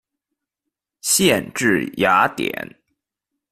[1.01, 2.75] 县治雅典。